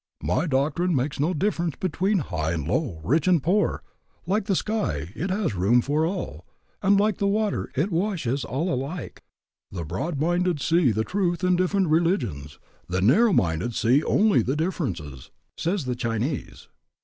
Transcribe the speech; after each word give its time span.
"My 0.23 0.47
doctrine 0.47 0.95
makes 0.95 1.19
no 1.19 1.35
difference 1.35 1.75
between 1.75 2.17
high 2.33 2.53
and 2.53 2.67
low, 2.67 3.01
rich 3.03 3.27
and 3.27 3.43
poor; 3.43 3.83
like 4.25 4.45
the 4.45 4.55
sky, 4.55 5.13
it 5.15 5.29
has 5.29 5.53
room 5.53 5.79
for 5.79 6.07
all, 6.07 6.47
and 6.81 6.99
like 6.99 7.19
the 7.19 7.27
water, 7.27 7.69
it 7.75 7.91
washes 7.91 8.43
all 8.43 8.73
alike." 8.73 9.21
"The 9.71 9.85
broad 9.85 10.19
minded 10.19 10.59
see 10.59 10.89
the 10.91 11.03
truth 11.03 11.43
in 11.43 11.55
different 11.55 11.89
religions; 11.89 12.57
the 12.89 12.99
narrow 12.99 13.31
minded 13.31 13.75
see 13.75 14.03
only 14.03 14.41
the 14.41 14.55
differences," 14.55 15.29
says 15.55 15.85
the 15.85 15.95
Chinese. 15.95 16.67